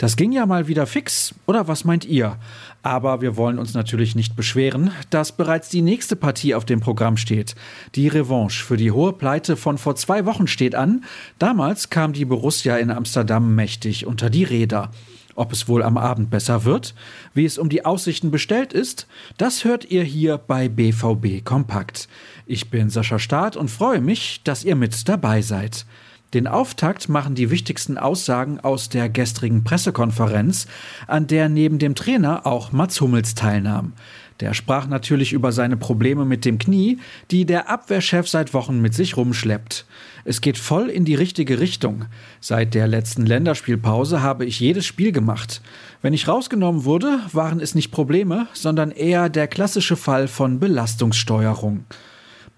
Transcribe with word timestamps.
Das 0.00 0.14
ging 0.14 0.30
ja 0.30 0.46
mal 0.46 0.68
wieder 0.68 0.86
fix, 0.86 1.34
oder 1.46 1.66
was 1.66 1.84
meint 1.84 2.04
ihr? 2.04 2.36
Aber 2.84 3.20
wir 3.20 3.36
wollen 3.36 3.58
uns 3.58 3.74
natürlich 3.74 4.14
nicht 4.14 4.36
beschweren, 4.36 4.92
dass 5.10 5.32
bereits 5.32 5.70
die 5.70 5.82
nächste 5.82 6.14
Partie 6.14 6.54
auf 6.54 6.64
dem 6.64 6.78
Programm 6.78 7.16
steht. 7.16 7.56
Die 7.96 8.06
Revanche 8.06 8.64
für 8.64 8.76
die 8.76 8.92
hohe 8.92 9.12
Pleite 9.12 9.56
von 9.56 9.76
vor 9.76 9.96
zwei 9.96 10.24
Wochen 10.24 10.46
steht 10.46 10.76
an. 10.76 11.02
Damals 11.40 11.90
kam 11.90 12.12
die 12.12 12.24
Borussia 12.24 12.76
in 12.76 12.92
Amsterdam 12.92 13.56
mächtig 13.56 14.06
unter 14.06 14.30
die 14.30 14.44
Räder. 14.44 14.92
Ob 15.34 15.52
es 15.52 15.66
wohl 15.66 15.82
am 15.82 15.98
Abend 15.98 16.30
besser 16.30 16.64
wird, 16.64 16.94
wie 17.34 17.44
es 17.44 17.58
um 17.58 17.68
die 17.68 17.84
Aussichten 17.84 18.30
bestellt 18.30 18.72
ist, 18.72 19.08
das 19.36 19.64
hört 19.64 19.90
ihr 19.90 20.04
hier 20.04 20.38
bei 20.38 20.68
BVB 20.68 21.44
Kompakt. 21.44 22.08
Ich 22.46 22.70
bin 22.70 22.88
Sascha 22.88 23.18
Staat 23.18 23.56
und 23.56 23.68
freue 23.68 24.00
mich, 24.00 24.42
dass 24.44 24.62
ihr 24.62 24.76
mit 24.76 25.08
dabei 25.08 25.42
seid. 25.42 25.86
Den 26.34 26.46
Auftakt 26.46 27.08
machen 27.08 27.34
die 27.34 27.50
wichtigsten 27.50 27.96
Aussagen 27.96 28.60
aus 28.60 28.90
der 28.90 29.08
gestrigen 29.08 29.64
Pressekonferenz, 29.64 30.66
an 31.06 31.26
der 31.26 31.48
neben 31.48 31.78
dem 31.78 31.94
Trainer 31.94 32.46
auch 32.46 32.70
Mats 32.70 33.00
Hummels 33.00 33.34
teilnahm. 33.34 33.94
Der 34.40 34.54
sprach 34.54 34.86
natürlich 34.86 35.32
über 35.32 35.52
seine 35.52 35.76
Probleme 35.76 36.24
mit 36.24 36.44
dem 36.44 36.58
Knie, 36.58 36.98
die 37.30 37.44
der 37.44 37.70
Abwehrchef 37.70 38.28
seit 38.28 38.54
Wochen 38.54 38.80
mit 38.80 38.94
sich 38.94 39.16
rumschleppt. 39.16 39.86
Es 40.24 40.40
geht 40.40 40.58
voll 40.58 40.90
in 40.90 41.06
die 41.06 41.16
richtige 41.16 41.58
Richtung. 41.58 42.04
Seit 42.40 42.74
der 42.74 42.86
letzten 42.86 43.24
Länderspielpause 43.24 44.22
habe 44.22 44.44
ich 44.44 44.60
jedes 44.60 44.86
Spiel 44.86 45.12
gemacht. 45.12 45.62
Wenn 46.02 46.12
ich 46.12 46.28
rausgenommen 46.28 46.84
wurde, 46.84 47.20
waren 47.32 47.58
es 47.58 47.74
nicht 47.74 47.90
Probleme, 47.90 48.46
sondern 48.52 48.90
eher 48.90 49.28
der 49.28 49.48
klassische 49.48 49.96
Fall 49.96 50.28
von 50.28 50.60
Belastungssteuerung. 50.60 51.84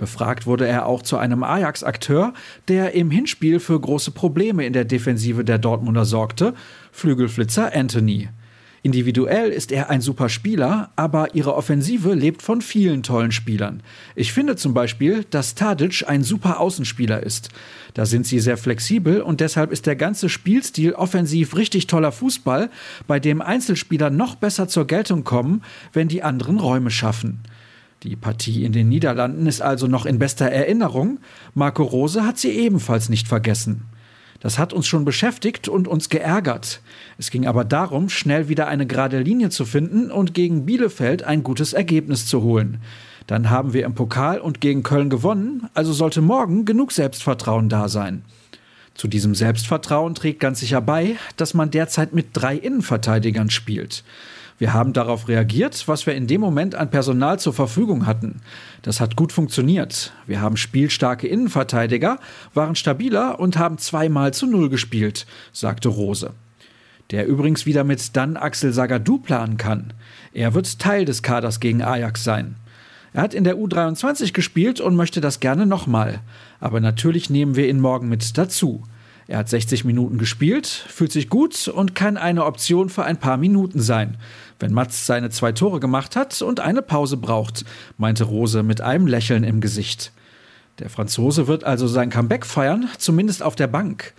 Befragt 0.00 0.46
wurde 0.46 0.66
er 0.66 0.86
auch 0.86 1.02
zu 1.02 1.18
einem 1.18 1.44
Ajax-Akteur, 1.44 2.32
der 2.68 2.94
im 2.94 3.10
Hinspiel 3.10 3.60
für 3.60 3.78
große 3.78 4.12
Probleme 4.12 4.64
in 4.64 4.72
der 4.72 4.86
Defensive 4.86 5.44
der 5.44 5.58
Dortmunder 5.58 6.06
sorgte, 6.06 6.54
Flügelflitzer 6.90 7.72
Anthony. 7.74 8.30
Individuell 8.82 9.50
ist 9.50 9.72
er 9.72 9.90
ein 9.90 10.00
super 10.00 10.30
Spieler, 10.30 10.90
aber 10.96 11.34
ihre 11.34 11.54
Offensive 11.54 12.14
lebt 12.14 12.40
von 12.40 12.62
vielen 12.62 13.02
tollen 13.02 13.30
Spielern. 13.30 13.82
Ich 14.14 14.32
finde 14.32 14.56
zum 14.56 14.72
Beispiel, 14.72 15.26
dass 15.28 15.54
Tadic 15.54 16.04
ein 16.08 16.22
super 16.22 16.60
Außenspieler 16.60 17.22
ist. 17.22 17.50
Da 17.92 18.06
sind 18.06 18.26
sie 18.26 18.40
sehr 18.40 18.56
flexibel 18.56 19.20
und 19.20 19.40
deshalb 19.40 19.70
ist 19.70 19.84
der 19.84 19.96
ganze 19.96 20.30
Spielstil 20.30 20.94
offensiv 20.94 21.56
richtig 21.56 21.88
toller 21.88 22.10
Fußball, 22.10 22.70
bei 23.06 23.20
dem 23.20 23.42
Einzelspieler 23.42 24.08
noch 24.08 24.34
besser 24.34 24.66
zur 24.66 24.86
Geltung 24.86 25.24
kommen, 25.24 25.62
wenn 25.92 26.08
die 26.08 26.22
anderen 26.22 26.58
Räume 26.58 26.90
schaffen. 26.90 27.42
Die 28.02 28.16
Partie 28.16 28.64
in 28.64 28.72
den 28.72 28.88
Niederlanden 28.88 29.46
ist 29.46 29.60
also 29.60 29.86
noch 29.86 30.06
in 30.06 30.18
bester 30.18 30.46
Erinnerung. 30.46 31.18
Marco 31.52 31.82
Rose 31.82 32.24
hat 32.24 32.38
sie 32.38 32.50
ebenfalls 32.50 33.10
nicht 33.10 33.28
vergessen. 33.28 33.82
Das 34.40 34.58
hat 34.58 34.72
uns 34.72 34.86
schon 34.86 35.04
beschäftigt 35.04 35.68
und 35.68 35.86
uns 35.86 36.08
geärgert. 36.08 36.80
Es 37.18 37.30
ging 37.30 37.46
aber 37.46 37.62
darum, 37.62 38.08
schnell 38.08 38.48
wieder 38.48 38.68
eine 38.68 38.86
gerade 38.86 39.20
Linie 39.20 39.50
zu 39.50 39.66
finden 39.66 40.10
und 40.10 40.32
gegen 40.32 40.64
Bielefeld 40.64 41.24
ein 41.24 41.42
gutes 41.42 41.74
Ergebnis 41.74 42.24
zu 42.24 42.42
holen. 42.42 42.78
Dann 43.26 43.50
haben 43.50 43.74
wir 43.74 43.84
im 43.84 43.94
Pokal 43.94 44.40
und 44.40 44.62
gegen 44.62 44.82
Köln 44.82 45.10
gewonnen, 45.10 45.68
also 45.74 45.92
sollte 45.92 46.22
morgen 46.22 46.64
genug 46.64 46.92
Selbstvertrauen 46.92 47.68
da 47.68 47.88
sein. 47.88 48.22
Zu 49.00 49.08
diesem 49.08 49.34
Selbstvertrauen 49.34 50.14
trägt 50.14 50.40
ganz 50.40 50.60
sicher 50.60 50.82
bei, 50.82 51.16
dass 51.38 51.54
man 51.54 51.70
derzeit 51.70 52.12
mit 52.12 52.26
drei 52.34 52.54
Innenverteidigern 52.54 53.48
spielt. 53.48 54.04
Wir 54.58 54.74
haben 54.74 54.92
darauf 54.92 55.26
reagiert, 55.26 55.88
was 55.88 56.04
wir 56.04 56.14
in 56.14 56.26
dem 56.26 56.42
Moment 56.42 56.74
an 56.74 56.90
Personal 56.90 57.40
zur 57.40 57.54
Verfügung 57.54 58.04
hatten. 58.04 58.42
Das 58.82 59.00
hat 59.00 59.16
gut 59.16 59.32
funktioniert. 59.32 60.12
Wir 60.26 60.42
haben 60.42 60.58
spielstarke 60.58 61.26
Innenverteidiger, 61.26 62.18
waren 62.52 62.74
stabiler 62.74 63.40
und 63.40 63.56
haben 63.56 63.78
zweimal 63.78 64.34
zu 64.34 64.44
Null 64.44 64.68
gespielt, 64.68 65.24
sagte 65.50 65.88
Rose. 65.88 66.34
Der 67.10 67.26
übrigens 67.26 67.64
wieder 67.64 67.84
mit 67.84 68.18
dann 68.18 68.36
Axel 68.36 68.74
Sagadou 68.74 69.16
planen 69.16 69.56
kann. 69.56 69.94
Er 70.34 70.52
wird 70.52 70.78
Teil 70.78 71.06
des 71.06 71.22
Kaders 71.22 71.58
gegen 71.58 71.80
Ajax 71.80 72.22
sein. 72.22 72.56
Er 73.14 73.22
hat 73.22 73.32
in 73.32 73.44
der 73.44 73.56
U23 73.56 74.34
gespielt 74.34 74.78
und 74.78 74.94
möchte 74.94 75.22
das 75.22 75.40
gerne 75.40 75.64
nochmal. 75.64 76.20
Aber 76.60 76.80
natürlich 76.80 77.30
nehmen 77.30 77.56
wir 77.56 77.66
ihn 77.66 77.80
morgen 77.80 78.10
mit 78.10 78.36
dazu. 78.36 78.84
Er 79.30 79.38
hat 79.38 79.48
60 79.48 79.84
Minuten 79.84 80.18
gespielt, 80.18 80.66
fühlt 80.66 81.12
sich 81.12 81.28
gut 81.28 81.68
und 81.68 81.94
kann 81.94 82.16
eine 82.16 82.44
Option 82.44 82.88
für 82.88 83.04
ein 83.04 83.16
paar 83.16 83.36
Minuten 83.36 83.78
sein, 83.78 84.16
wenn 84.58 84.72
Mats 84.72 85.06
seine 85.06 85.30
zwei 85.30 85.52
Tore 85.52 85.78
gemacht 85.78 86.16
hat 86.16 86.42
und 86.42 86.58
eine 86.58 86.82
Pause 86.82 87.16
braucht, 87.16 87.64
meinte 87.96 88.24
Rose 88.24 88.64
mit 88.64 88.80
einem 88.80 89.06
Lächeln 89.06 89.44
im 89.44 89.60
Gesicht. 89.60 90.10
Der 90.80 90.90
Franzose 90.90 91.46
wird 91.46 91.62
also 91.62 91.86
sein 91.86 92.10
Comeback 92.10 92.44
feiern, 92.44 92.88
zumindest 92.98 93.44
auf 93.44 93.54
der 93.54 93.68
Bank. 93.68 94.14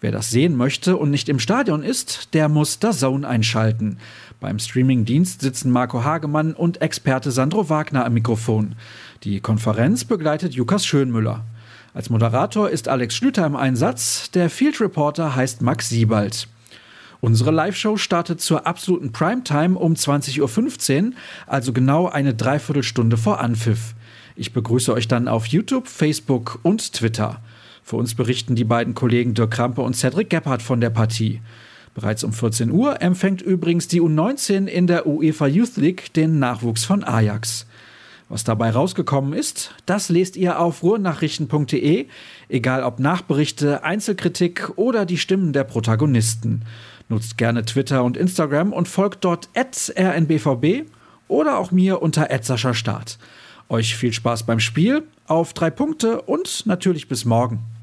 Wer 0.00 0.10
das 0.10 0.30
sehen 0.30 0.56
möchte 0.56 0.96
und 0.96 1.12
nicht 1.12 1.28
im 1.28 1.38
Stadion 1.38 1.84
ist, 1.84 2.34
der 2.34 2.48
muss 2.48 2.80
da 2.80 2.90
Zone 2.90 3.28
einschalten. 3.28 3.98
Beim 4.40 4.58
Streamingdienst 4.58 5.42
sitzen 5.42 5.70
Marco 5.70 6.02
Hagemann 6.02 6.54
und 6.54 6.82
Experte 6.82 7.30
Sandro 7.30 7.70
Wagner 7.70 8.04
am 8.04 8.14
Mikrofon. 8.14 8.74
Die 9.22 9.38
Konferenz 9.38 10.04
begleitet 10.04 10.54
Jukas 10.54 10.84
Schönmüller. 10.84 11.44
Als 11.96 12.10
Moderator 12.10 12.68
ist 12.68 12.88
Alex 12.88 13.14
Schlüter 13.14 13.46
im 13.46 13.56
Einsatz, 13.56 14.30
der 14.32 14.50
Field 14.50 14.82
Reporter 14.82 15.34
heißt 15.34 15.62
Max 15.62 15.88
Siebald. 15.88 16.46
Unsere 17.22 17.50
Live-Show 17.50 17.96
startet 17.96 18.42
zur 18.42 18.66
absoluten 18.66 19.12
Primetime 19.12 19.78
um 19.78 19.94
20.15 19.94 21.06
Uhr, 21.06 21.12
also 21.46 21.72
genau 21.72 22.06
eine 22.06 22.34
Dreiviertelstunde 22.34 23.16
vor 23.16 23.40
Anpfiff. 23.40 23.94
Ich 24.34 24.52
begrüße 24.52 24.92
euch 24.92 25.08
dann 25.08 25.26
auf 25.26 25.46
YouTube, 25.46 25.88
Facebook 25.88 26.58
und 26.62 26.92
Twitter. 26.92 27.40
Für 27.82 27.96
uns 27.96 28.14
berichten 28.14 28.56
die 28.56 28.64
beiden 28.64 28.94
Kollegen 28.94 29.32
Dirk 29.32 29.52
Krampe 29.52 29.80
und 29.80 29.96
Cedric 29.96 30.28
Gebhardt 30.28 30.60
von 30.60 30.82
der 30.82 30.90
Partie. 30.90 31.40
Bereits 31.94 32.24
um 32.24 32.34
14 32.34 32.70
Uhr 32.72 33.00
empfängt 33.00 33.40
übrigens 33.40 33.88
die 33.88 34.02
U19 34.02 34.66
in 34.66 34.86
der 34.86 35.06
UEFA 35.06 35.46
Youth 35.46 35.78
League 35.78 36.12
den 36.12 36.40
Nachwuchs 36.40 36.84
von 36.84 37.04
Ajax. 37.04 37.64
Was 38.28 38.42
dabei 38.42 38.70
rausgekommen 38.70 39.34
ist, 39.34 39.74
das 39.86 40.08
lest 40.08 40.36
ihr 40.36 40.58
auf 40.58 40.82
ruhrnachrichten.de, 40.82 42.08
egal 42.48 42.82
ob 42.82 42.98
Nachberichte, 42.98 43.84
Einzelkritik 43.84 44.72
oder 44.76 45.06
die 45.06 45.18
Stimmen 45.18 45.52
der 45.52 45.62
Protagonisten. 45.62 46.64
Nutzt 47.08 47.38
gerne 47.38 47.64
Twitter 47.64 48.02
und 48.02 48.16
Instagram 48.16 48.72
und 48.72 48.88
folgt 48.88 49.24
dort 49.24 49.48
rnbvb 49.54 50.86
oder 51.28 51.58
auch 51.58 51.70
mir 51.70 52.02
unter 52.02 52.28
Start. 52.74 53.18
Euch 53.68 53.94
viel 53.94 54.12
Spaß 54.12 54.44
beim 54.44 54.58
Spiel, 54.58 55.04
auf 55.26 55.52
drei 55.52 55.70
Punkte 55.70 56.22
und 56.22 56.66
natürlich 56.66 57.08
bis 57.08 57.24
morgen. 57.24 57.75